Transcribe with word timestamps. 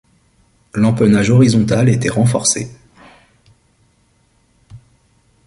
L'empennage 0.73 1.29
horizontal 1.29 1.87
était 1.87 2.09
renforcé. 2.09 2.71